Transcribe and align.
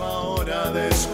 ahora 0.00 0.70
descubrir. 0.70 1.12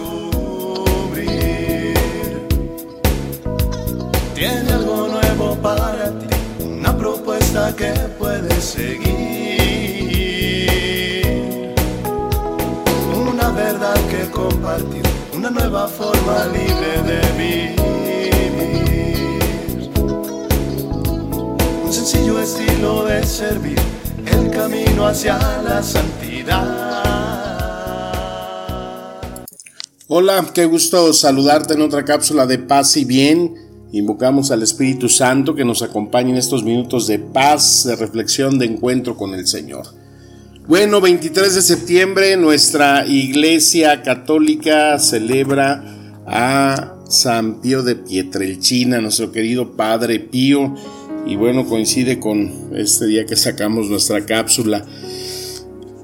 Tiene 4.35 4.73
algo 4.73 5.09
nuevo 5.09 5.57
para 5.57 6.11
ti, 6.19 6.27
una 6.65 6.97
propuesta 6.97 7.75
que 7.75 7.93
puedes 8.19 8.65
seguir. 8.65 9.09
Una 13.15 13.51
verdad 13.51 13.97
que 14.11 14.31
compartir, 14.31 15.03
una 15.35 15.51
nueva 15.51 15.89
forma 15.89 16.47
libre 16.47 17.03
de 17.11 17.21
vivir. 17.37 17.79
Un 21.85 21.93
sencillo 21.93 22.41
estilo 22.41 23.05
de 23.05 23.25
servir, 23.25 23.81
el 24.27 24.51
camino 24.51 25.07
hacia 25.07 25.39
la 25.63 25.83
santidad. 25.83 26.98
Hola, 30.11 30.53
qué 30.55 30.65
gusto 30.65 31.13
saludarte 31.13 31.75
en 31.75 31.83
otra 31.83 32.03
cápsula 32.03 32.47
de 32.47 32.57
paz 32.57 32.97
y 32.97 33.05
bien. 33.05 33.53
Invocamos 33.93 34.51
al 34.51 34.63
Espíritu 34.63 35.07
Santo 35.11 35.55
que 35.55 35.67
nos 35.67 35.83
acompañe 35.83 36.31
en 36.31 36.39
estos 36.39 36.65
minutos 36.65 37.07
de 37.07 37.19
paz, 37.19 37.85
de 37.85 37.95
reflexión, 37.95 38.59
de 38.59 38.65
encuentro 38.65 39.19
con 39.19 39.35
el 39.35 39.47
Señor. 39.47 39.85
Bueno, 40.67 41.03
23 41.03 41.57
de 41.57 41.61
septiembre 41.61 42.39
nuestra 42.39 43.05
Iglesia 43.07 44.01
Católica 44.01 44.99
celebra 44.99 45.85
a 46.27 46.97
San 47.11 47.61
Pío 47.61 47.83
de 47.83 47.97
Pietrelchina, 47.97 49.03
nuestro 49.03 49.31
querido 49.31 49.73
Padre 49.77 50.21
Pío, 50.21 50.75
y 51.27 51.37
bueno, 51.37 51.67
coincide 51.67 52.19
con 52.19 52.75
este 52.75 53.05
día 53.05 53.27
que 53.27 53.37
sacamos 53.37 53.91
nuestra 53.91 54.25
cápsula. 54.25 54.87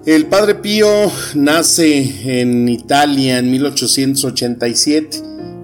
El 0.07 0.27
padre 0.27 0.57
Pío 0.57 0.87
nace 1.35 2.41
en 2.43 2.69
Italia 2.69 3.39
en 3.39 3.51
1887, 3.51 5.17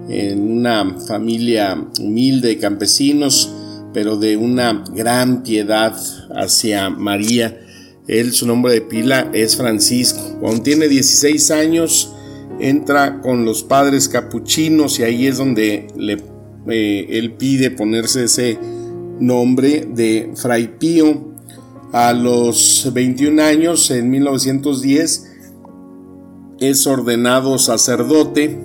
en 0.09 0.51
una 0.51 0.97
familia 1.07 1.77
humilde 1.99 2.47
de 2.47 2.57
campesinos, 2.57 3.53
pero 3.93 4.17
de 4.17 4.37
una 4.37 4.83
gran 4.95 5.43
piedad 5.43 5.95
hacia 6.35 6.89
María. 6.89 7.55
Él, 8.07 8.33
su 8.33 8.47
nombre 8.47 8.73
de 8.73 8.81
pila 8.81 9.29
es 9.31 9.57
Francisco. 9.57 10.39
Cuando 10.39 10.63
tiene 10.63 10.87
16 10.87 11.51
años, 11.51 12.11
entra 12.59 13.21
con 13.21 13.45
los 13.45 13.61
padres 13.61 14.09
capuchinos 14.09 14.97
y 14.97 15.03
ahí 15.03 15.27
es 15.27 15.37
donde 15.37 15.85
le, 15.95 16.17
eh, 16.67 17.05
él 17.11 17.33
pide 17.33 17.69
ponerse 17.69 18.23
ese 18.23 18.57
nombre 19.19 19.87
de 19.93 20.31
Fray 20.35 20.79
Pío 20.79 21.30
a 21.91 22.13
los 22.13 22.89
21 22.93 23.41
años, 23.41 23.91
en 23.91 24.09
1910, 24.09 25.31
es 26.59 26.87
ordenado 26.87 27.57
sacerdote, 27.57 28.59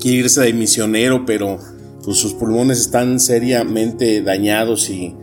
quiere 0.00 0.18
irse 0.18 0.40
de 0.40 0.52
misionero, 0.52 1.24
pero 1.24 1.58
pues, 2.04 2.16
sus 2.16 2.34
pulmones 2.34 2.80
están 2.80 3.20
seriamente 3.20 4.22
dañados 4.22 4.90
y 4.90 5.14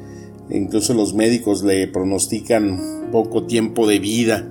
incluso 0.50 0.94
los 0.94 1.14
médicos 1.14 1.64
le 1.64 1.88
pronostican 1.88 3.10
poco 3.12 3.46
tiempo 3.46 3.88
de 3.88 4.00
vida. 4.00 4.50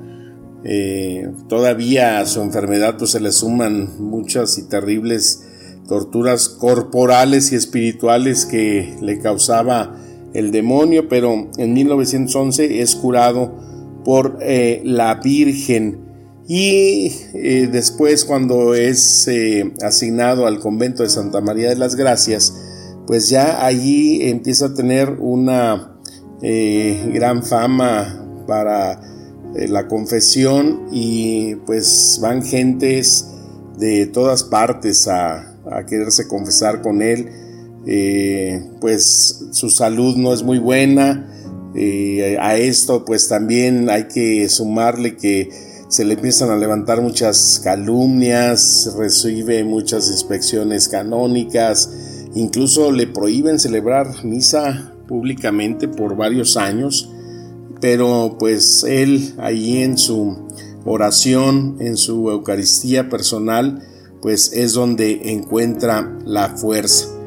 Eh, 0.65 1.29
todavía 1.49 2.21
a 2.21 2.27
su 2.27 2.43
enfermedad 2.43 2.97
pues, 2.99 3.13
se 3.13 3.21
le 3.21 3.33
suman 3.33 3.91
muchas 3.99 4.59
y 4.59 4.69
terribles 4.69 5.45
torturas 5.89 6.49
corporales 6.49 7.51
y 7.53 7.57
espirituales 7.57 8.47
que 8.47 8.97
le 9.01 9.19
causaba 9.19 9.97
el 10.35 10.51
demonio, 10.51 11.09
pero 11.09 11.51
en 11.57 11.73
1911 11.75 12.81
es 12.81 12.95
curado 12.97 13.53
por 14.05 14.39
eh, 14.41 14.83
la 14.85 15.15
Virgen. 15.17 16.01
Y 16.49 17.13
eh, 17.35 17.69
después 17.71 18.25
cuando 18.25 18.75
es 18.75 19.29
eh, 19.29 19.73
asignado 19.83 20.47
al 20.47 20.59
convento 20.59 21.03
de 21.03 21.09
Santa 21.09 21.41
María 21.41 21.69
de 21.69 21.77
las 21.77 21.95
Gracias, 21.95 22.55
pues 23.07 23.29
ya 23.29 23.65
allí 23.65 24.29
empieza 24.29 24.67
a 24.67 24.75
tener 24.75 25.17
una 25.21 25.89
gran 27.13 27.45
fama 27.45 28.27
para 28.49 29.01
la 29.55 29.87
confesión 29.87 30.89
y 30.91 31.55
pues 31.67 32.19
van 32.21 32.43
gentes 32.43 33.29
de 33.79 34.07
todas 34.07 34.43
partes 34.43 35.07
a, 35.07 35.57
a 35.71 35.87
quererse 35.87 36.27
confesar 36.27 36.83
con 36.83 37.01
él 37.01 37.29
eh, 37.87 38.71
pues 38.81 39.47
su 39.53 39.71
salud 39.71 40.17
no 40.17 40.33
es 40.33 40.43
muy 40.43 40.59
buena. 40.59 41.29
Eh, 41.75 42.37
a 42.39 42.57
esto 42.57 43.05
pues 43.05 43.29
también 43.29 43.89
hay 43.89 44.09
que 44.09 44.49
sumarle 44.49 45.17
que 45.17 45.49
se 45.89 46.05
le 46.05 46.15
empiezan 46.15 46.51
a 46.51 46.57
levantar 46.57 47.03
muchas 47.03 47.61
calumnias, 47.63 48.95
recibe 48.97 49.63
muchas 49.63 50.11
inspecciones 50.11 50.89
canónicas, 50.89 51.91
incluso 52.35 52.93
le 52.93 53.07
prohíben 53.07 53.59
celebrar 53.59 54.25
misa 54.25 54.95
públicamente 55.07 55.89
por 55.89 56.17
varios 56.17 56.57
años, 56.57 57.11
pero 57.81 58.37
pues 58.39 58.85
él 58.85 59.35
ahí 59.37 59.83
en 59.83 59.99
su 59.99 60.49
oración, 60.87 61.77
en 61.81 61.99
su 61.99 62.31
Eucaristía 62.31 63.11
personal, 63.11 63.83
pues 64.23 64.53
es 64.55 64.73
donde 64.73 65.33
encuentra 65.33 66.19
la 66.25 66.57
fuerza. 66.57 67.22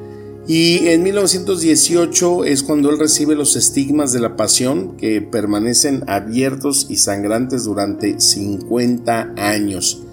Y 0.48 0.90
en 0.90 1.02
1918 1.02 2.46
es 2.46 2.62
cuando 2.62 2.92
él 2.92 3.00
recibe 3.00 3.34
los 3.34 3.56
estigmas 3.56 4.14
de 4.14 4.20
la 4.20 4.36
pasión 4.36 4.96
que 4.96 5.20
permanecen 5.20 6.04
abiertos 6.06 6.86
y 6.88 6.98
sangrantes 6.98 7.64
durante 7.64 8.20
50 8.20 9.34
años. 9.38 10.04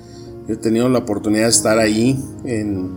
He 0.48 0.56
tenido 0.56 0.88
la 0.88 1.00
oportunidad 1.00 1.44
de 1.44 1.50
estar 1.50 1.78
ahí 1.78 2.18
en, 2.44 2.92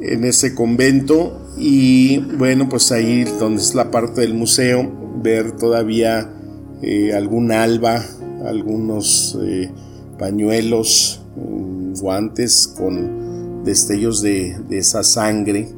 en 0.00 0.24
ese 0.24 0.54
convento 0.54 1.38
y 1.58 2.18
bueno, 2.18 2.70
pues 2.70 2.92
ahí 2.92 3.24
donde 3.38 3.60
es 3.60 3.74
la 3.74 3.90
parte 3.90 4.22
del 4.22 4.32
museo, 4.32 4.90
ver 5.22 5.52
todavía 5.52 6.32
eh, 6.80 7.12
algún 7.12 7.52
alba, 7.52 8.02
algunos 8.46 9.36
eh, 9.42 9.70
pañuelos, 10.18 11.20
mm, 11.36 11.92
guantes 12.00 12.72
con 12.74 13.64
destellos 13.64 14.22
de, 14.22 14.56
de 14.66 14.78
esa 14.78 15.02
sangre 15.02 15.77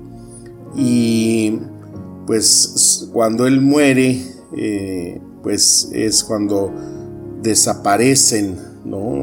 y 0.74 1.58
pues 2.26 3.08
cuando 3.12 3.46
él 3.46 3.60
muere, 3.60 4.20
eh, 4.56 5.20
pues 5.42 5.90
es 5.92 6.22
cuando 6.22 6.72
desaparecen 7.42 8.56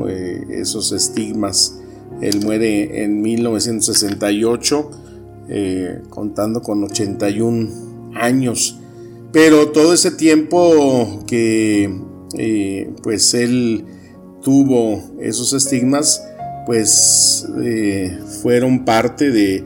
eh, 0.10 0.46
esos 0.50 0.92
estigmas. 0.92 1.80
Él 2.22 2.42
muere 2.44 3.04
en 3.04 3.22
1968, 3.22 4.92
eh, 5.50 6.02
contando 6.10 6.62
con 6.62 6.84
81 6.84 8.12
años. 8.16 8.80
Pero 9.32 9.70
todo 9.70 9.94
ese 9.94 10.12
tiempo 10.12 11.24
que 11.28 12.02
pues 13.04 13.34
él 13.34 13.86
tuvo 14.42 15.02
esos 15.20 15.54
estigmas, 15.54 16.22
pues 16.66 17.48
fueron 18.42 18.84
parte 18.84 19.32
de 19.32 19.64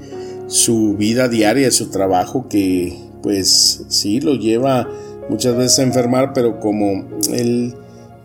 su 0.52 0.96
vida 0.98 1.30
diaria, 1.30 1.72
su 1.72 1.90
trabajo 1.92 2.48
que 2.50 3.00
pues 3.24 3.86
sí 3.88 4.20
lo 4.20 4.36
lleva 4.36 4.90
muchas 5.30 5.56
veces 5.56 5.80
a 5.80 5.84
enfermar, 5.84 6.34
pero 6.34 6.60
como 6.60 7.06
él 7.32 7.74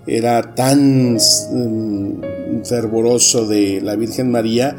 era 0.08 0.56
tan 0.56 1.14
mm, 1.14 2.64
fervoroso 2.64 3.46
de 3.46 3.80
la 3.80 3.94
Virgen 3.94 4.32
María, 4.32 4.76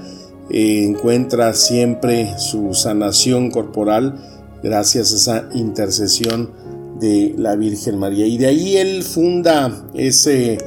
eh, 0.50 0.84
encuentra 0.84 1.54
siempre 1.54 2.38
su 2.38 2.74
sanación 2.74 3.50
corporal 3.50 4.16
gracias 4.62 5.14
a 5.14 5.16
esa 5.16 5.50
intercesión 5.54 6.52
de 7.00 7.34
la 7.38 7.56
Virgen 7.56 7.98
María. 7.98 8.26
Y 8.26 8.38
de 8.38 8.48
ahí 8.48 8.76
él 8.76 9.04
funda 9.04 9.86
ese 9.94 10.58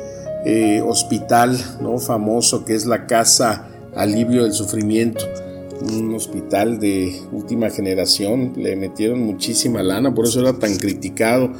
eh, 0.46 0.80
hospital 0.80 1.58
¿no? 1.82 1.98
famoso 1.98 2.64
que 2.64 2.74
es 2.74 2.86
la 2.86 3.06
Casa 3.06 3.68
Alivio 3.94 4.44
del 4.44 4.54
Sufrimiento 4.54 5.26
un 5.82 6.14
hospital 6.14 6.78
de 6.78 7.20
última 7.32 7.70
generación, 7.70 8.52
le 8.56 8.76
metieron 8.76 9.22
muchísima 9.22 9.82
lana, 9.82 10.14
por 10.14 10.26
eso 10.26 10.40
era 10.40 10.52
tan 10.58 10.76
criticado. 10.76 11.52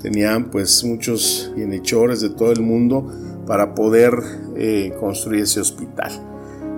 Tenían 0.00 0.50
pues 0.50 0.84
muchos 0.84 1.52
bienhechores 1.56 2.20
de 2.20 2.30
todo 2.30 2.52
el 2.52 2.62
mundo 2.62 3.10
para 3.46 3.74
poder 3.74 4.14
eh, 4.56 4.92
construir 4.98 5.42
ese 5.42 5.60
hospital. 5.60 6.12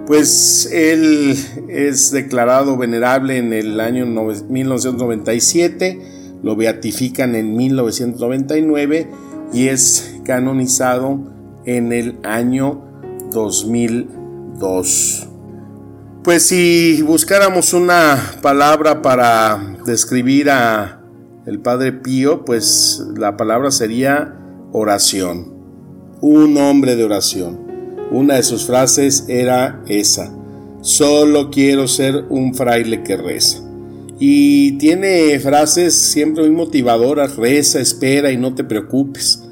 Pues 0.07 0.69
él 0.73 1.37
es 1.69 2.11
declarado 2.11 2.77
venerable 2.77 3.37
en 3.37 3.53
el 3.53 3.79
año 3.81 4.07
1997, 4.07 6.01
lo 6.43 6.57
beatifican 6.57 7.35
en 7.35 7.55
1999 7.55 9.09
y 9.53 9.69
es 9.69 10.21
canonizado 10.25 11.21
en 11.65 11.93
el 11.93 12.19
año 12.23 12.83
2002. 13.33 15.29
Pues 16.29 16.43
si 16.43 17.01
buscáramos 17.01 17.73
una 17.73 18.35
palabra 18.43 19.01
para 19.01 19.79
describir 19.87 20.51
a 20.51 21.01
el 21.47 21.59
Padre 21.59 21.91
Pío, 21.93 22.45
pues 22.45 23.03
la 23.17 23.39
palabra 23.39 23.71
sería 23.71 24.37
oración. 24.71 25.55
Un 26.21 26.59
hombre 26.59 26.97
de 26.97 27.05
oración. 27.05 27.59
una 28.11 28.35
de 28.35 28.43
sus 28.43 28.67
frases 28.67 29.25
era 29.29 29.83
esa, 29.89 30.31
solo 30.83 31.49
quiero 31.49 31.89
ser 31.89 32.27
un 32.29 32.55
fraile 32.55 33.03
que 33.03 33.17
reza. 33.17 33.63
Y 34.19 34.73
tiene 34.73 35.41
frases 35.41 35.95
siempre 35.95 36.43
muy 36.43 36.53
motivadoras, 36.55 37.37
reza, 37.37 37.81
espera 37.81 38.31
y 38.33 38.37
no 38.37 38.55
te 38.55 38.65
preocupes, 38.65 39.45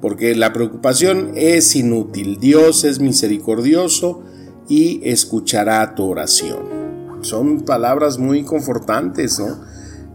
porque 0.00 0.34
la 0.34 0.54
preocupación 0.54 1.32
es 1.34 1.76
inútil, 1.76 2.38
Dios 2.40 2.84
es 2.84 3.00
misericordioso 3.00 4.22
y 4.68 5.00
escuchará 5.04 5.94
tu 5.94 6.04
oración. 6.04 6.60
Son 7.22 7.62
palabras 7.62 8.18
muy 8.18 8.44
confortantes, 8.44 9.38
¿no? 9.38 9.60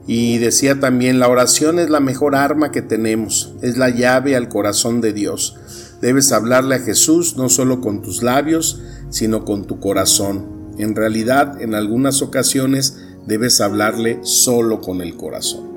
Y 0.08 0.38
decía 0.38 0.80
también, 0.80 1.20
la 1.20 1.28
oración 1.28 1.80
es 1.80 1.90
la 1.90 2.00
mejor 2.00 2.36
arma 2.36 2.72
que 2.72 2.82
tenemos, 2.82 3.54
es 3.62 3.78
la 3.78 3.90
llave 3.90 4.36
al 4.36 4.48
corazón 4.48 5.02
de 5.02 5.12
Dios. 5.14 5.58
Debes 6.02 6.32
hablarle 6.32 6.76
a 6.76 6.80
Jesús 6.80 7.36
no 7.36 7.50
solo 7.50 7.82
con 7.82 8.02
tus 8.02 8.24
labios, 8.24 8.82
sino 9.10 9.44
con 9.44 9.66
tu 9.66 9.80
corazón. 9.80 10.74
En 10.78 10.96
realidad, 10.96 11.62
en 11.62 11.76
algunas 11.76 12.22
ocasiones, 12.22 12.98
debes 13.26 13.60
hablarle 13.60 14.20
solo 14.22 14.80
con 14.80 15.02
el 15.02 15.18
corazón. 15.18 15.68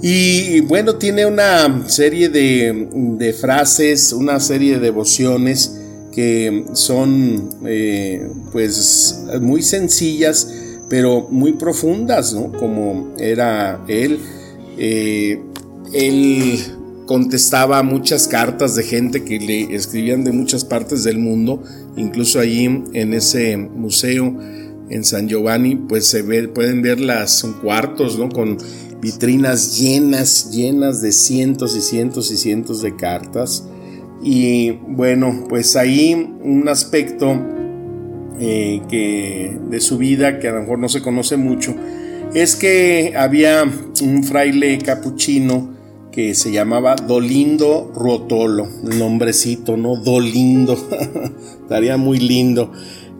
Y 0.00 0.60
bueno, 0.60 0.94
tiene 0.94 1.26
una 1.26 1.88
serie 1.88 2.28
de, 2.28 3.36
frases, 3.38 4.12
una 4.12 4.38
serie 4.38 4.74
de 4.74 4.80
devociones 4.80 5.80
que 6.12 6.64
son 6.72 7.50
eh, 7.66 8.28
pues 8.52 9.24
muy 9.40 9.62
sencillas, 9.62 10.52
pero 10.88 11.28
muy 11.30 11.52
profundas, 11.52 12.34
¿no? 12.34 12.52
Como 12.52 13.14
era 13.18 13.80
él. 13.88 14.18
Eh, 14.78 15.40
él 15.92 16.58
contestaba 17.06 17.82
muchas 17.82 18.28
cartas 18.28 18.74
de 18.74 18.82
gente 18.84 19.24
que 19.24 19.38
le 19.38 19.74
escribían 19.74 20.24
de 20.24 20.32
muchas 20.32 20.64
partes 20.64 21.04
del 21.04 21.18
mundo, 21.18 21.62
incluso 21.96 22.38
allí 22.38 22.64
en 22.92 23.14
ese 23.14 23.56
museo 23.56 24.36
en 24.90 25.04
San 25.04 25.28
Giovanni, 25.28 25.76
pues 25.76 26.06
se 26.06 26.22
ve, 26.22 26.48
pueden 26.48 26.82
ver 26.82 27.00
las 27.00 27.46
cuartos, 27.62 28.18
¿no? 28.18 28.28
Con 28.28 28.58
vitrinas 29.00 29.78
llenas, 29.78 30.50
llenas 30.50 31.00
de 31.00 31.12
cientos 31.12 31.76
y 31.76 31.80
cientos 31.80 32.30
y 32.30 32.36
cientos 32.36 32.82
de 32.82 32.96
cartas. 32.96 33.64
Y 34.22 34.72
bueno, 34.72 35.46
pues 35.48 35.76
ahí 35.76 36.34
un 36.42 36.68
aspecto 36.68 37.36
eh, 38.40 38.82
que 38.88 39.58
de 39.68 39.80
su 39.80 39.98
vida 39.98 40.38
que 40.38 40.48
a 40.48 40.52
lo 40.52 40.60
mejor 40.60 40.78
no 40.78 40.88
se 40.88 41.02
conoce 41.02 41.36
mucho 41.36 41.74
es 42.34 42.56
que 42.56 43.14
había 43.16 43.64
un 44.02 44.24
fraile 44.24 44.78
capuchino 44.78 45.76
que 46.12 46.34
se 46.34 46.50
llamaba 46.50 46.96
Dolindo 46.96 47.92
Rotolo, 47.94 48.66
nombrecito, 48.82 49.76
¿no? 49.76 49.96
Dolindo, 49.96 50.76
estaría 51.62 51.96
muy 51.96 52.18
lindo. 52.18 52.72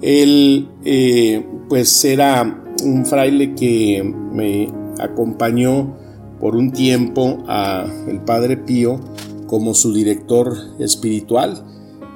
Él, 0.02 0.68
eh, 0.84 1.44
pues, 1.68 2.04
era 2.04 2.64
un 2.84 3.06
fraile 3.06 3.54
que 3.54 4.02
me 4.32 4.68
acompañó 5.00 5.96
por 6.40 6.56
un 6.56 6.72
tiempo 6.72 7.44
a 7.46 7.86
el 8.08 8.20
Padre 8.20 8.56
Pío 8.56 9.00
como 9.48 9.74
su 9.74 9.92
director 9.92 10.56
espiritual. 10.78 11.64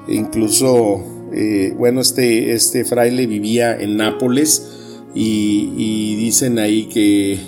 Incluso, 0.06 1.02
eh, 1.34 1.75
bueno, 1.76 2.00
este, 2.00 2.52
este 2.52 2.84
fraile 2.84 3.26
vivía 3.26 3.76
en 3.76 3.96
Nápoles 3.96 4.69
y, 5.14 6.14
dicen 6.17 6.58
ahí 6.58 6.84
que 6.84 7.38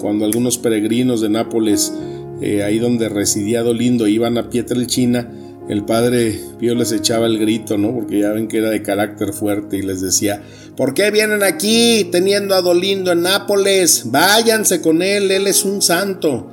cuando 0.00 0.24
algunos 0.24 0.56
peregrinos 0.56 1.20
de 1.20 1.28
Nápoles, 1.28 1.92
eh, 2.40 2.62
ahí 2.62 2.78
donde 2.78 3.08
residía 3.08 3.62
Dolindo, 3.62 4.08
iban 4.08 4.38
a 4.38 4.48
Pietrelcina, 4.48 5.30
el 5.68 5.84
padre 5.84 6.40
Pío 6.58 6.74
les 6.74 6.90
echaba 6.90 7.26
el 7.26 7.38
grito, 7.38 7.78
¿no? 7.78 7.94
Porque 7.94 8.20
ya 8.20 8.30
ven 8.30 8.48
que 8.48 8.58
era 8.58 8.70
de 8.70 8.82
carácter 8.82 9.32
fuerte 9.32 9.76
y 9.76 9.82
les 9.82 10.00
decía, 10.00 10.42
¿por 10.76 10.92
qué 10.92 11.10
vienen 11.10 11.42
aquí 11.42 12.08
teniendo 12.10 12.54
a 12.54 12.62
Dolindo 12.62 13.12
en 13.12 13.22
Nápoles? 13.22 14.04
Váyanse 14.06 14.80
con 14.80 15.02
él, 15.02 15.30
él 15.30 15.46
es 15.46 15.64
un 15.64 15.80
santo. 15.80 16.50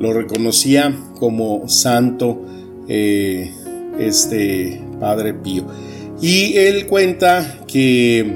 Lo 0.00 0.14
reconocía 0.14 0.96
como 1.18 1.68
santo 1.68 2.42
eh, 2.88 3.52
este 3.98 4.80
padre 4.98 5.34
Pío. 5.34 5.66
Y 6.22 6.56
él 6.56 6.86
cuenta 6.86 7.60
que 7.68 8.34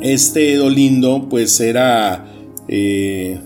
este 0.00 0.56
Dolindo 0.56 1.28
pues 1.28 1.60
era 1.60 2.24
eh, 2.68 3.38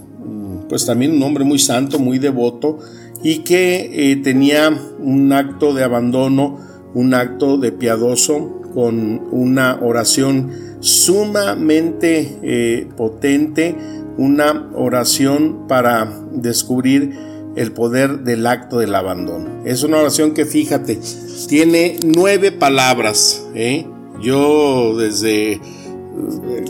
pues 0.69 0.87
también 0.87 1.12
un 1.12 1.23
hombre 1.25 1.45
muy 1.45 1.59
santo, 1.59 1.99
muy 1.99 2.21
devoto 2.21 2.79
y 3.25 3.39
que 3.39 4.13
eh, 4.13 4.17
tenía 4.23 4.71
un 5.01 5.33
acto 5.33 5.75
de 5.75 5.83
abandono, 5.83 6.61
un 6.95 7.13
acto 7.13 7.59
de 7.59 7.73
piadoso 7.73 8.63
con 8.73 9.27
una 9.33 9.81
oración 9.83 10.53
sumamente 10.79 12.87
potente, 12.97 13.75
una 14.17 14.71
oración 14.75 15.67
para 15.69 16.12
descubrir 16.33 17.17
el 17.57 17.73
poder 17.73 18.21
del 18.21 18.47
acto 18.47 18.79
del 18.79 18.95
abandono. 18.95 19.65
Es 19.65 19.83
una 19.83 19.99
oración 19.99 20.35
que 20.35 20.45
fíjate, 20.45 21.01
tiene 21.49 21.99
nueve 22.05 22.53
palabras. 22.53 23.45
¿eh? 23.55 23.87
Yo 24.23 24.97
desde 24.97 25.61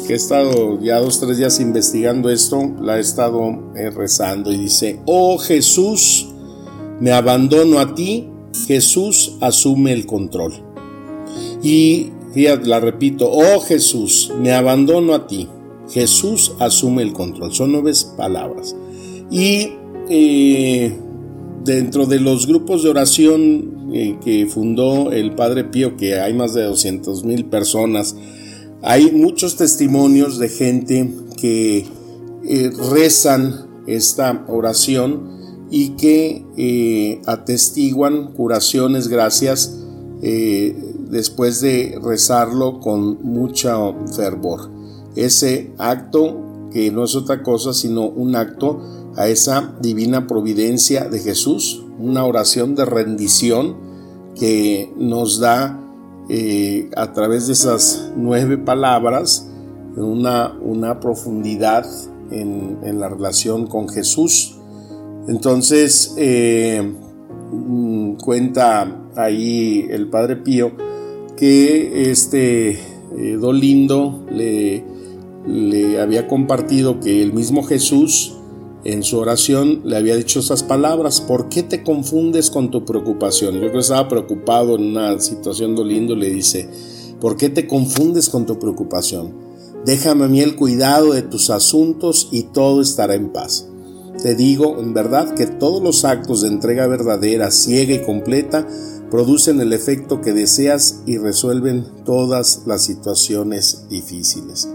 que 0.06 0.12
he 0.12 0.16
estado 0.16 0.80
ya 0.80 0.98
dos, 0.98 1.20
tres 1.20 1.38
días 1.38 1.60
investigando 1.60 2.30
esto, 2.30 2.74
la 2.80 2.98
he 2.98 3.00
estado 3.00 3.72
rezando 3.94 4.52
y 4.52 4.56
dice, 4.56 5.00
oh 5.06 5.38
Jesús, 5.38 6.28
me 7.00 7.12
abandono 7.12 7.80
a 7.80 7.94
ti, 7.94 8.30
Jesús 8.66 9.36
asume 9.40 9.92
el 9.92 10.06
control. 10.06 10.52
Y 11.62 12.12
fíjate, 12.32 12.66
la 12.66 12.80
repito, 12.80 13.28
oh 13.30 13.60
Jesús, 13.60 14.32
me 14.38 14.52
abandono 14.52 15.14
a 15.14 15.26
ti, 15.26 15.48
Jesús 15.90 16.52
asume 16.58 17.02
el 17.02 17.12
control. 17.12 17.52
Son 17.52 17.72
nueve 17.72 17.92
palabras. 18.16 18.76
Y 19.30 19.72
eh, 20.08 20.96
dentro 21.64 22.06
de 22.06 22.20
los 22.20 22.46
grupos 22.46 22.82
de 22.82 22.90
oración 22.90 23.90
eh, 23.92 24.16
que 24.24 24.46
fundó 24.46 25.12
el 25.12 25.34
Padre 25.34 25.64
Pío, 25.64 25.96
que 25.96 26.20
hay 26.20 26.34
más 26.34 26.54
de 26.54 26.64
200 26.64 27.24
mil 27.24 27.46
personas, 27.46 28.16
hay 28.82 29.10
muchos 29.12 29.56
testimonios 29.56 30.38
de 30.38 30.48
gente 30.48 31.10
que 31.36 31.86
eh, 32.44 32.70
rezan 32.90 33.66
esta 33.86 34.44
oración 34.48 35.38
y 35.70 35.90
que 35.90 37.20
atestiguan 37.26 38.32
curaciones 38.32 39.06
gracias 39.06 39.78
después 40.20 41.60
de 41.60 41.98
rezarlo 42.02 42.80
con 42.80 43.22
mucho 43.22 43.94
fervor. 44.16 44.69
Ese 45.16 45.72
acto 45.78 46.68
que 46.72 46.90
no 46.90 47.04
es 47.04 47.16
otra 47.16 47.42
cosa 47.42 47.72
sino 47.72 48.06
un 48.06 48.36
acto 48.36 48.80
a 49.16 49.28
esa 49.28 49.74
divina 49.80 50.26
providencia 50.26 51.08
de 51.08 51.18
Jesús, 51.18 51.84
una 51.98 52.24
oración 52.24 52.74
de 52.74 52.84
rendición 52.84 53.76
que 54.38 54.92
nos 54.96 55.40
da 55.40 55.80
eh, 56.28 56.88
a 56.96 57.12
través 57.12 57.48
de 57.48 57.54
esas 57.54 58.12
nueve 58.16 58.56
palabras 58.56 59.48
una, 59.96 60.56
una 60.60 61.00
profundidad 61.00 61.86
en, 62.30 62.78
en 62.84 63.00
la 63.00 63.08
relación 63.08 63.66
con 63.66 63.88
Jesús. 63.88 64.56
Entonces, 65.28 66.14
eh, 66.16 66.80
mm, 67.52 68.14
cuenta 68.14 69.08
ahí 69.16 69.86
el 69.90 70.08
Padre 70.08 70.36
Pío 70.36 70.72
que 71.36 72.10
este 72.10 72.70
eh, 72.70 73.36
Dolindo 73.40 74.24
le, 74.30 74.84
le 75.46 76.00
había 76.00 76.28
compartido 76.28 77.00
que 77.00 77.22
el 77.22 77.32
mismo 77.32 77.62
Jesús 77.62 78.34
en 78.84 79.02
su 79.02 79.18
oración 79.18 79.82
le 79.84 79.96
había 79.96 80.16
dicho 80.16 80.40
esas 80.40 80.62
palabras, 80.62 81.20
¿por 81.20 81.48
qué 81.48 81.62
te 81.62 81.82
confundes 81.82 82.50
con 82.50 82.70
tu 82.70 82.84
preocupación? 82.84 83.54
Yo 83.54 83.60
creo 83.60 83.72
que 83.72 83.78
estaba 83.80 84.08
preocupado 84.08 84.76
en 84.76 84.84
una 84.84 85.20
situación 85.20 85.74
dolindo, 85.74 86.16
le 86.16 86.30
dice, 86.30 86.68
¿por 87.20 87.36
qué 87.36 87.50
te 87.50 87.66
confundes 87.66 88.30
con 88.30 88.46
tu 88.46 88.58
preocupación? 88.58 89.34
Déjame 89.84 90.24
a 90.24 90.28
mí 90.28 90.40
el 90.40 90.56
cuidado 90.56 91.12
de 91.12 91.22
tus 91.22 91.50
asuntos 91.50 92.28
y 92.32 92.44
todo 92.44 92.80
estará 92.80 93.14
en 93.14 93.30
paz. 93.30 93.66
Te 94.22 94.34
digo 94.34 94.78
en 94.78 94.92
verdad 94.92 95.34
que 95.34 95.46
todos 95.46 95.82
los 95.82 96.04
actos 96.04 96.42
de 96.42 96.48
entrega 96.48 96.86
verdadera, 96.86 97.50
ciega 97.50 97.94
y 97.94 98.02
completa 98.02 98.66
producen 99.10 99.60
el 99.60 99.72
efecto 99.72 100.20
que 100.20 100.32
deseas 100.32 101.02
y 101.06 101.18
resuelven 101.18 101.86
todas 102.04 102.62
las 102.66 102.84
situaciones 102.84 103.86
difíciles. 103.88 104.68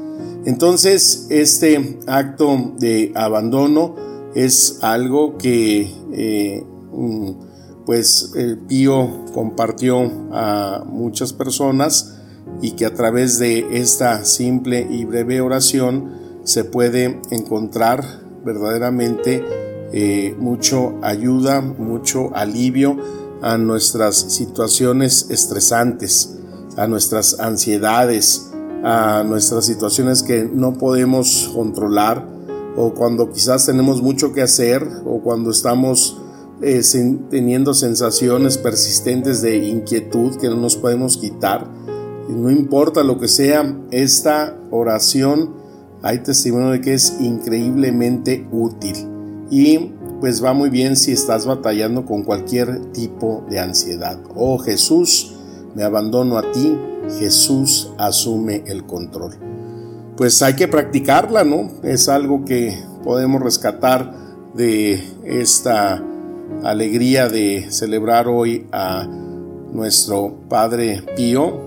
Entonces, 0.46 1.28
este 1.30 2.00
acto 2.08 2.74
de 2.78 3.12
abandono 3.16 3.96
es 4.36 4.80
algo 4.82 5.38
que 5.38 5.90
eh, 6.12 6.64
mm, 6.92 7.32
pues 7.86 8.32
el 8.36 8.60
Pío 8.60 9.26
compartió 9.34 10.12
a 10.32 10.84
muchas 10.86 11.34
personas 11.34 12.18
y 12.62 12.72
que 12.72 12.86
a 12.86 12.94
través 12.94 13.40
de 13.40 13.66
esta 13.80 14.24
simple 14.26 14.88
y 14.90 15.06
breve 15.06 15.42
oración 15.42 16.12
se 16.44 16.64
puede 16.64 17.22
encontrar 17.32 18.04
verdaderamente 18.44 19.44
eh, 19.94 20.36
mucho 20.38 20.96
ayuda, 21.02 21.62
mucho 21.62 22.36
alivio 22.36 22.98
a 23.42 23.58
nuestras 23.58 24.16
situaciones 24.34 25.28
estresantes. 25.30 26.32
a 26.78 26.88
nuestras 26.88 27.40
ansiedades, 27.40 28.52
a 28.84 29.24
nuestras 29.24 29.66
situaciones 29.66 30.24
que 30.24 30.44
no 30.44 30.74
podemos 30.74 31.50
controlar 31.56 32.28
o 32.76 32.94
cuando 32.94 33.32
quizás 33.32 33.66
tenemos 33.66 34.02
mucho 34.02 34.34
que 34.34 34.42
hacer 34.42 34.86
o 35.06 35.22
cuando 35.22 35.52
estamos 35.52 36.22
eh, 36.62 36.82
teniendo 37.30 37.74
sensaciones 37.74 38.58
persistentes 38.58 39.42
de 39.42 39.58
inquietud 39.58 40.36
que 40.38 40.50
no 40.50 40.58
nos 40.58 40.76
podemos 40.76 41.18
quitar. 41.18 41.68
no 42.30 42.50
importa 42.50 43.04
lo 43.04 43.20
que 43.20 43.28
sea, 43.28 43.76
esta 43.92 44.58
oración 44.72 45.54
hay 46.02 46.20
testimonio 46.20 46.72
de 46.72 46.82
que 46.82 46.94
es 46.94 47.18
increíblemente 47.20 48.48
útil 48.52 48.96
y 49.50 49.92
pues 50.20 50.44
va 50.44 50.54
muy 50.54 50.70
bien 50.70 50.96
si 50.96 51.12
estás 51.12 51.46
batallando 51.46 52.06
con 52.06 52.24
cualquier 52.24 52.92
tipo 52.92 53.46
de 53.50 53.60
ansiedad. 53.60 54.20
Oh 54.36 54.58
Jesús, 54.58 55.36
me 55.76 55.84
abandono 55.84 56.38
a 56.38 56.52
ti, 56.52 56.78
Jesús 57.20 57.92
asume 57.98 58.64
el 58.68 58.86
control. 58.86 59.36
Pues 60.18 60.42
hay 60.42 60.56
que 60.56 60.68
practicarla, 60.68 61.44
¿no? 61.44 61.70
Es 61.84 62.08
algo 62.08 62.46
que 62.46 62.78
podemos 63.04 63.42
rescatar 63.42 64.14
de 64.54 65.04
esta 65.26 66.02
alegría 66.64 67.28
de 67.28 67.68
celebrar 67.70 68.28
hoy 68.28 68.68
a 68.72 69.08
nuestro 69.74 70.40
Padre 70.48 71.04
Pío 71.16 71.66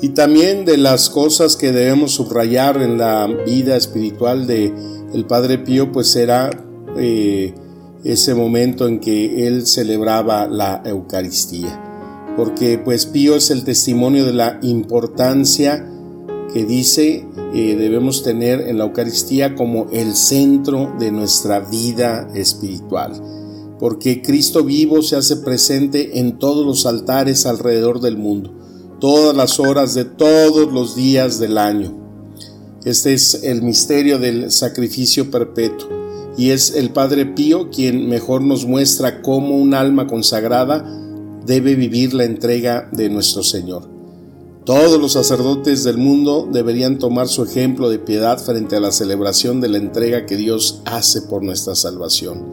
y 0.00 0.08
también 0.08 0.64
de 0.64 0.76
las 0.76 1.08
cosas 1.08 1.56
que 1.56 1.70
debemos 1.70 2.12
subrayar 2.12 2.82
en 2.82 2.98
la 2.98 3.26
vida 3.46 3.76
espiritual 3.76 4.48
de 4.48 4.74
el 5.14 5.24
Padre 5.26 5.58
Pío 5.58 5.92
pues 5.92 6.10
será 6.10 6.50
eh, 6.96 7.54
ese 8.04 8.34
momento 8.34 8.88
en 8.88 9.00
que 9.00 9.46
él 9.46 9.66
celebraba 9.66 10.46
la 10.46 10.82
Eucaristía. 10.84 12.34
Porque 12.36 12.78
pues 12.78 13.06
Pío 13.06 13.36
es 13.36 13.50
el 13.50 13.64
testimonio 13.64 14.24
de 14.24 14.32
la 14.32 14.58
importancia 14.62 15.86
que 16.52 16.64
dice 16.64 17.26
eh, 17.54 17.76
debemos 17.76 18.22
tener 18.22 18.62
en 18.62 18.78
la 18.78 18.84
Eucaristía 18.84 19.54
como 19.54 19.88
el 19.92 20.14
centro 20.14 20.94
de 20.98 21.10
nuestra 21.12 21.60
vida 21.60 22.28
espiritual, 22.34 23.12
porque 23.78 24.22
Cristo 24.22 24.64
vivo 24.64 25.02
se 25.02 25.16
hace 25.16 25.36
presente 25.36 26.18
en 26.18 26.38
todos 26.38 26.64
los 26.64 26.86
altares 26.86 27.46
alrededor 27.46 28.00
del 28.00 28.16
mundo, 28.16 28.52
todas 29.00 29.36
las 29.36 29.60
horas 29.60 29.94
de 29.94 30.04
todos 30.04 30.72
los 30.72 30.94
días 30.96 31.38
del 31.38 31.58
año. 31.58 31.94
Este 32.84 33.12
es 33.12 33.44
el 33.44 33.62
misterio 33.62 34.18
del 34.18 34.50
sacrificio 34.50 35.30
perpetuo 35.30 36.01
y 36.36 36.50
es 36.50 36.74
el 36.74 36.90
Padre 36.90 37.26
Pío 37.26 37.70
quien 37.70 38.08
mejor 38.08 38.42
nos 38.42 38.66
muestra 38.66 39.22
cómo 39.22 39.56
un 39.56 39.74
alma 39.74 40.06
consagrada 40.06 40.84
debe 41.44 41.74
vivir 41.74 42.14
la 42.14 42.24
entrega 42.24 42.88
de 42.92 43.08
nuestro 43.08 43.42
Señor. 43.42 43.90
Todos 44.64 45.00
los 45.00 45.14
sacerdotes 45.14 45.82
del 45.82 45.98
mundo 45.98 46.48
deberían 46.50 46.98
tomar 46.98 47.26
su 47.26 47.42
ejemplo 47.42 47.90
de 47.90 47.98
piedad 47.98 48.38
frente 48.38 48.76
a 48.76 48.80
la 48.80 48.92
celebración 48.92 49.60
de 49.60 49.68
la 49.68 49.78
entrega 49.78 50.24
que 50.24 50.36
Dios 50.36 50.82
hace 50.84 51.22
por 51.22 51.42
nuestra 51.42 51.74
salvación. 51.74 52.46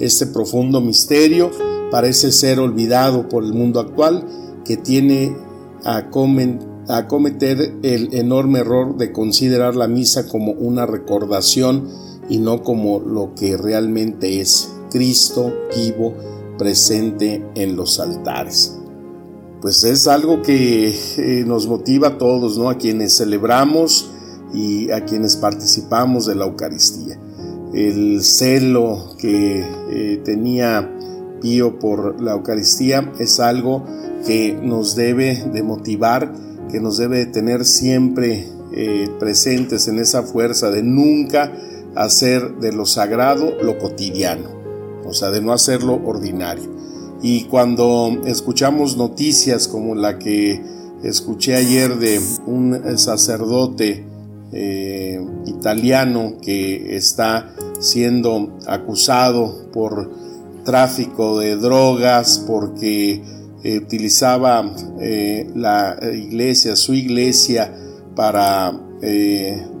Este 0.00 0.26
profundo 0.26 0.80
misterio 0.80 1.52
parece 1.92 2.32
ser 2.32 2.58
olvidado 2.58 3.28
por 3.28 3.44
el 3.44 3.52
mundo 3.52 3.78
actual 3.78 4.26
que 4.64 4.76
tiene 4.76 5.36
a, 5.84 6.08
cometer 6.10 7.74
el 7.84 8.12
enorme 8.12 8.58
error 8.58 8.96
de 8.96 9.12
considerar 9.12 9.76
la 9.76 9.86
misa 9.86 10.26
como 10.26 10.52
una 10.52 10.84
recordación 10.84 11.88
y 12.28 12.38
no 12.38 12.62
como 12.62 13.00
lo 13.00 13.34
que 13.34 13.56
realmente 13.56 14.40
es 14.40 14.72
Cristo 14.90 15.52
vivo 15.74 16.14
presente 16.58 17.44
en 17.54 17.76
los 17.76 17.98
altares. 17.98 18.78
Pues 19.60 19.84
es 19.84 20.06
algo 20.06 20.42
que 20.42 20.94
eh, 21.18 21.44
nos 21.46 21.66
motiva 21.66 22.08
a 22.08 22.18
todos, 22.18 22.58
¿no? 22.58 22.68
A 22.68 22.78
quienes 22.78 23.16
celebramos 23.16 24.10
y 24.52 24.90
a 24.90 25.04
quienes 25.04 25.36
participamos 25.36 26.26
de 26.26 26.34
la 26.34 26.46
Eucaristía. 26.46 27.18
El 27.72 28.22
celo 28.22 29.14
que 29.18 29.64
eh, 29.90 30.20
tenía 30.24 30.90
Pío 31.40 31.78
por 31.78 32.20
la 32.20 32.32
Eucaristía 32.32 33.12
es 33.18 33.40
algo 33.40 33.84
que 34.26 34.58
nos 34.62 34.94
debe 34.94 35.42
de 35.52 35.62
motivar, 35.62 36.32
que 36.70 36.80
nos 36.80 36.98
debe 36.98 37.18
de 37.18 37.26
tener 37.26 37.64
siempre 37.64 38.48
eh, 38.72 39.08
presentes 39.18 39.88
en 39.88 39.98
esa 39.98 40.22
fuerza 40.22 40.70
de 40.70 40.82
nunca 40.82 41.52
hacer 41.94 42.56
de 42.56 42.72
lo 42.72 42.86
sagrado 42.86 43.62
lo 43.62 43.78
cotidiano 43.78 44.62
o 45.12 45.14
sea, 45.14 45.30
de 45.30 45.42
no 45.42 45.52
hacerlo 45.52 46.00
ordinario. 46.04 46.70
Y 47.22 47.44
cuando 47.44 48.22
escuchamos 48.24 48.96
noticias 48.96 49.68
como 49.68 49.94
la 49.94 50.18
que 50.18 50.60
escuché 51.02 51.54
ayer 51.54 51.96
de 51.96 52.20
un 52.46 52.98
sacerdote 52.98 54.04
eh, 54.52 55.24
italiano 55.46 56.34
que 56.40 56.96
está 56.96 57.54
siendo 57.78 58.58
acusado 58.66 59.70
por 59.72 60.10
tráfico 60.64 61.38
de 61.38 61.56
drogas, 61.56 62.42
porque 62.46 63.22
eh, 63.62 63.78
utilizaba 63.78 64.74
eh, 65.00 65.50
la 65.54 65.98
iglesia, 66.12 66.74
su 66.74 66.94
iglesia, 66.94 67.72
para 68.14 68.78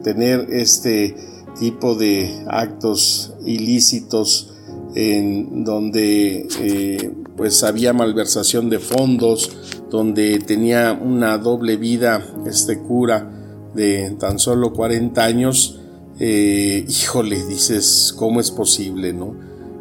tener 0.02 0.48
este 0.50 1.14
tipo 1.58 1.94
de 1.94 2.44
actos 2.48 3.34
ilícitos 3.44 4.52
en 4.94 5.64
donde 5.64 6.46
eh, 6.60 7.12
pues 7.36 7.62
había 7.64 7.92
malversación 7.92 8.68
de 8.68 8.78
fondos, 8.78 9.50
donde 9.90 10.38
tenía 10.38 10.92
una 10.92 11.38
doble 11.38 11.76
vida 11.76 12.26
este 12.46 12.78
cura 12.78 13.30
de 13.74 14.14
tan 14.18 14.38
solo 14.38 14.72
40 14.72 15.24
años, 15.24 15.80
eh, 16.18 16.84
híjole, 16.88 17.42
dices, 17.46 18.14
¿cómo 18.16 18.40
es 18.40 18.50
posible, 18.50 19.12
no? 19.12 19.34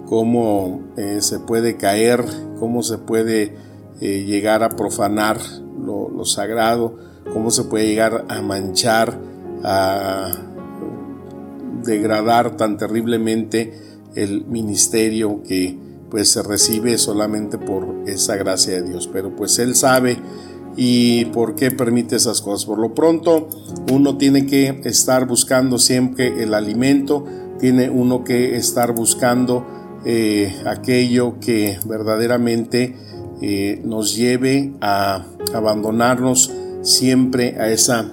¿Cómo 0.06 0.82
eh, 0.98 1.18
se 1.22 1.40
puede 1.40 1.78
caer? 1.78 2.24
¿Cómo 2.60 2.84
se 2.84 2.98
puede 2.98 3.56
llegar 4.00 4.64
a 4.64 4.70
profanar 4.70 5.38
lo, 5.80 6.10
lo 6.10 6.26
sagrado? 6.26 6.96
¿Cómo 7.34 7.52
se 7.52 7.66
puede 7.66 7.88
llegar 7.88 8.26
a 8.30 8.42
manchar, 8.42 9.20
a 9.64 10.51
degradar 11.84 12.58
tan 12.58 12.78
terriblemente 12.78 13.74
el 14.16 14.46
ministerio 14.46 15.42
que 15.44 15.78
pues 16.10 16.30
se 16.30 16.44
recibe 16.44 16.98
solamente 16.98 17.58
por 17.58 18.04
esa 18.06 18.36
gracia 18.36 18.82
de 18.82 18.90
Dios, 18.90 19.10
pero 19.12 19.36
pues 19.36 19.58
Él 19.60 19.76
sabe. 19.76 20.18
Y 20.78 21.26
por 21.26 21.56
qué 21.56 21.70
permite 21.70 22.16
esas 22.16 22.42
cosas. 22.42 22.66
Por 22.66 22.80
lo 22.80 22.94
pronto, 22.94 23.50
uno 23.92 24.18
tiene 24.18 24.46
que 24.46 24.82
estar 24.86 25.28
buscando 25.28 25.78
siempre 25.78 26.44
el 26.44 26.54
alimento, 26.54 27.26
tiene 27.60 27.90
uno 27.90 28.24
que 28.24 28.56
estar 28.56 28.94
buscando 28.94 29.66
eh, 30.06 30.56
aquello 30.66 31.40
que 31.40 31.78
verdaderamente 31.86 32.96
eh, 33.42 33.82
nos 33.84 34.16
lleve 34.16 34.74
a 34.82 35.26
abandonarnos 35.54 36.52
siempre 36.82 37.58
a 37.60 37.70
esa 37.70 38.04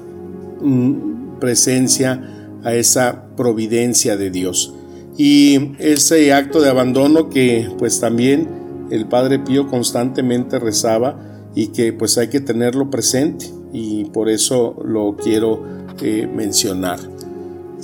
mm, 0.60 1.38
presencia, 1.38 2.50
a 2.64 2.74
esa 2.74 3.27
providencia 3.38 4.16
de 4.16 4.30
Dios. 4.30 4.74
Y 5.16 5.72
ese 5.78 6.32
acto 6.32 6.60
de 6.60 6.68
abandono 6.68 7.30
que 7.30 7.70
pues 7.78 8.00
también 8.00 8.48
el 8.90 9.06
Padre 9.06 9.38
Pío 9.38 9.68
constantemente 9.68 10.58
rezaba 10.58 11.18
y 11.54 11.68
que 11.68 11.92
pues 11.92 12.18
hay 12.18 12.28
que 12.28 12.40
tenerlo 12.40 12.90
presente 12.90 13.46
y 13.72 14.06
por 14.06 14.28
eso 14.28 14.76
lo 14.84 15.16
quiero 15.16 15.64
eh, 16.02 16.28
mencionar. 16.32 16.98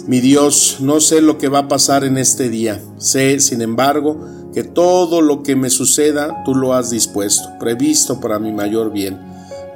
Mi 0.06 0.20
Dios, 0.20 0.78
no 0.80 1.00
sé 1.00 1.22
lo 1.22 1.38
que 1.38 1.48
va 1.48 1.60
a 1.60 1.68
pasar 1.68 2.04
en 2.04 2.18
este 2.18 2.50
día, 2.50 2.82
sé 2.98 3.38
sin 3.40 3.62
embargo 3.62 4.18
que 4.52 4.64
todo 4.64 5.22
lo 5.22 5.42
que 5.42 5.56
me 5.56 5.70
suceda 5.70 6.42
tú 6.44 6.54
lo 6.54 6.74
has 6.74 6.90
dispuesto, 6.90 7.48
previsto 7.58 8.20
para 8.20 8.38
mi 8.38 8.52
mayor 8.52 8.92
bien. 8.92 9.18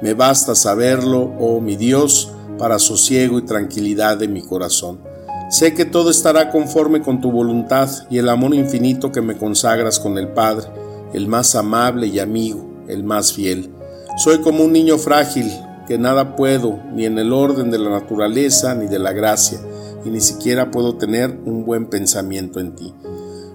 Me 0.01 0.13
basta 0.13 0.55
saberlo, 0.55 1.33
oh 1.39 1.59
mi 1.61 1.75
Dios, 1.75 2.31
para 2.57 2.79
sosiego 2.79 3.39
y 3.39 3.45
tranquilidad 3.45 4.17
de 4.17 4.27
mi 4.27 4.41
corazón. 4.41 5.08
Sé 5.49 5.73
que 5.73 5.83
todo 5.83 6.11
estará 6.11 6.51
conforme 6.51 7.01
con 7.01 7.21
tu 7.21 7.31
voluntad 7.31 7.89
y 8.11 8.19
el 8.19 8.29
amor 8.29 8.53
infinito 8.53 9.11
que 9.11 9.23
me 9.23 9.35
consagras 9.35 9.99
con 9.99 10.19
el 10.19 10.27
Padre, 10.27 10.67
el 11.11 11.27
más 11.27 11.55
amable 11.55 12.05
y 12.05 12.19
amigo, 12.19 12.83
el 12.87 13.03
más 13.03 13.33
fiel. 13.33 13.71
Soy 14.17 14.41
como 14.41 14.63
un 14.63 14.71
niño 14.73 14.99
frágil, 14.99 15.51
que 15.87 15.97
nada 15.97 16.35
puedo, 16.35 16.79
ni 16.93 17.07
en 17.07 17.17
el 17.17 17.33
orden 17.33 17.71
de 17.71 17.79
la 17.79 17.89
naturaleza 17.89 18.75
ni 18.75 18.85
de 18.85 18.99
la 18.99 19.11
gracia, 19.11 19.59
y 20.05 20.11
ni 20.11 20.21
siquiera 20.21 20.69
puedo 20.69 20.97
tener 20.97 21.39
un 21.45 21.65
buen 21.65 21.87
pensamiento 21.87 22.59
en 22.59 22.75
ti. 22.75 22.93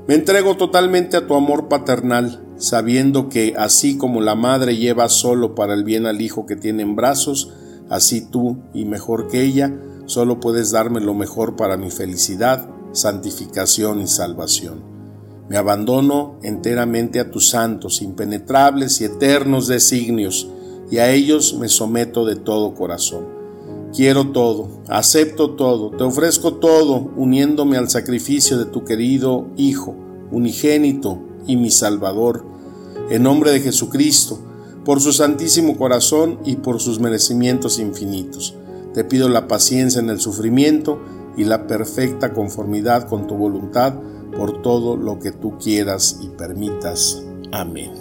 Me 0.08 0.14
entrego 0.14 0.56
totalmente 0.56 1.16
a 1.16 1.28
tu 1.28 1.34
amor 1.34 1.68
paternal, 1.68 2.44
sabiendo 2.56 3.28
que 3.28 3.54
así 3.56 3.96
como 3.96 4.20
la 4.20 4.34
madre 4.34 4.76
lleva 4.76 5.08
solo 5.08 5.54
para 5.54 5.74
el 5.74 5.84
bien 5.84 6.06
al 6.06 6.20
hijo 6.20 6.44
que 6.44 6.56
tiene 6.56 6.82
en 6.82 6.96
brazos, 6.96 7.52
así 7.88 8.20
tú, 8.20 8.58
y 8.74 8.84
mejor 8.84 9.28
que 9.28 9.42
ella, 9.42 9.72
Solo 10.06 10.40
puedes 10.40 10.70
darme 10.70 11.00
lo 11.00 11.14
mejor 11.14 11.56
para 11.56 11.76
mi 11.76 11.90
felicidad, 11.90 12.68
santificación 12.92 14.00
y 14.00 14.06
salvación. 14.06 14.82
Me 15.48 15.56
abandono 15.56 16.36
enteramente 16.42 17.20
a 17.20 17.30
tus 17.30 17.48
santos, 17.48 18.02
impenetrables 18.02 19.00
y 19.00 19.04
eternos 19.04 19.66
designios, 19.66 20.48
y 20.90 20.98
a 20.98 21.10
ellos 21.10 21.56
me 21.58 21.68
someto 21.68 22.24
de 22.24 22.36
todo 22.36 22.74
corazón. 22.74 23.24
Quiero 23.94 24.28
todo, 24.32 24.82
acepto 24.88 25.50
todo, 25.50 25.90
te 25.90 26.02
ofrezco 26.02 26.54
todo, 26.54 27.12
uniéndome 27.16 27.76
al 27.76 27.88
sacrificio 27.88 28.58
de 28.58 28.64
tu 28.66 28.84
querido 28.84 29.46
Hijo, 29.56 29.94
unigénito 30.30 31.20
y 31.46 31.56
mi 31.56 31.70
Salvador, 31.70 32.44
en 33.10 33.22
nombre 33.22 33.52
de 33.52 33.60
Jesucristo, 33.60 34.38
por 34.84 35.00
su 35.00 35.12
santísimo 35.12 35.76
corazón 35.76 36.40
y 36.44 36.56
por 36.56 36.80
sus 36.80 37.00
merecimientos 37.00 37.78
infinitos. 37.78 38.54
Te 38.94 39.04
pido 39.04 39.28
la 39.28 39.48
paciencia 39.48 40.00
en 40.00 40.08
el 40.08 40.20
sufrimiento 40.20 41.00
y 41.36 41.44
la 41.44 41.66
perfecta 41.66 42.32
conformidad 42.32 43.08
con 43.08 43.26
tu 43.26 43.34
voluntad 43.34 43.94
por 44.36 44.62
todo 44.62 44.96
lo 44.96 45.18
que 45.18 45.32
tú 45.32 45.58
quieras 45.58 46.18
y 46.22 46.28
permitas. 46.28 47.22
Amén. 47.52 47.92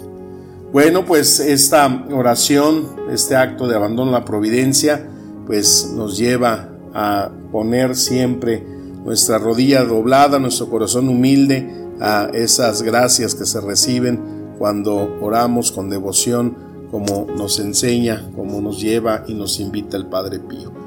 Bueno, 0.72 1.04
pues 1.04 1.40
esta 1.40 2.06
oración, 2.12 2.86
este 3.10 3.36
acto 3.36 3.68
de 3.68 3.76
abandono 3.76 4.10
a 4.10 4.20
la 4.20 4.24
providencia, 4.24 5.08
pues 5.46 5.92
nos 5.94 6.16
lleva 6.16 6.70
a 6.92 7.30
poner 7.52 7.96
siempre 7.96 8.64
nuestra 9.04 9.38
rodilla 9.38 9.84
doblada, 9.84 10.38
nuestro 10.38 10.68
corazón 10.68 11.08
humilde 11.08 11.68
a 12.00 12.28
esas 12.32 12.82
gracias 12.82 13.34
que 13.34 13.44
se 13.44 13.60
reciben 13.60 14.20
cuando 14.58 15.18
oramos 15.20 15.70
con 15.70 15.90
devoción, 15.90 16.56
como 16.90 17.26
nos 17.36 17.58
enseña, 17.58 18.30
como 18.34 18.60
nos 18.60 18.80
lleva 18.80 19.24
y 19.26 19.34
nos 19.34 19.60
invita 19.60 19.96
el 19.96 20.06
Padre 20.06 20.38
Pío. 20.40 20.83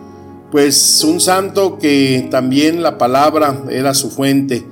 Pues 0.51 1.03
un 1.03 1.19
santo 1.19 1.77
que 1.77 2.27
también 2.31 2.81
la 2.81 2.97
palabra 2.97 3.63
era 3.69 3.93
su 3.93 4.09
fuente, 4.09 4.65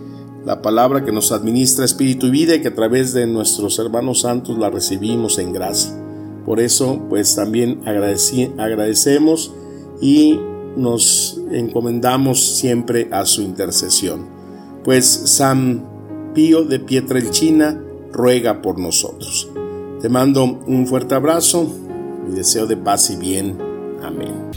la 0.46 0.62
palabra 0.62 1.03
que 1.03 1.12
nos 1.12 1.32
administra 1.32 1.84
espíritu 1.84 2.27
y 2.27 2.32
vida 2.32 2.55
y 2.55 2.62
que 2.62 2.70
a 2.70 2.75
través 2.75 3.13
de 3.13 3.27
nuestros 3.27 3.77
hermanos 3.79 4.22
santos 4.22 4.58
la 4.58 4.70
recibimos 4.70 5.38
en 5.38 5.51
gracia. 5.51 5.91
Por 6.46 6.60
eso, 6.60 7.01
pues 7.10 7.36
también 7.36 7.82
agradecemos 7.86 9.51
y 10.00 10.39
nos 10.77 11.41
encomendamos 11.51 12.58
siempre 12.58 13.10
a 13.12 13.25
su 13.25 13.41
intercesión. 13.41 14.27
Pues 14.84 15.05
San 15.05 15.84
Pío 16.34 16.63
de 16.63 16.79
Pietrelchina 16.79 17.82
ruega 18.12 18.62
por 18.62 18.79
nosotros. 18.79 19.50
Te 20.01 20.10
mando 20.10 20.44
un 20.44 20.86
fuerte 20.86 21.15
abrazo 21.15 21.67
y 22.29 22.36
deseo 22.36 22.67
de 22.67 22.77
paz 22.77 23.10
y 23.10 23.15
bien. 23.15 23.58
Amén. 24.03 24.51